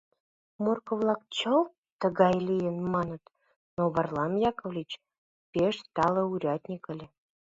[0.63, 1.69] Морко-влак «чылт
[1.99, 3.23] тыгак лийын» маныт,
[3.77, 4.91] но Варлам Яковлевич
[5.51, 7.07] пеш тале урядник ыле.